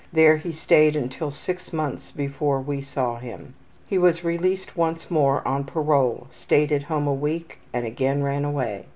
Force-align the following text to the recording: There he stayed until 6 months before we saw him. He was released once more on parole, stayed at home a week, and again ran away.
There 0.11 0.37
he 0.37 0.51
stayed 0.51 0.95
until 0.95 1.29
6 1.29 1.71
months 1.73 2.09
before 2.09 2.59
we 2.59 2.81
saw 2.81 3.19
him. 3.19 3.53
He 3.85 3.99
was 3.99 4.23
released 4.23 4.75
once 4.75 5.11
more 5.11 5.47
on 5.47 5.63
parole, 5.63 6.25
stayed 6.31 6.71
at 6.71 6.81
home 6.81 7.05
a 7.05 7.13
week, 7.13 7.59
and 7.71 7.85
again 7.85 8.23
ran 8.23 8.43
away. 8.43 8.87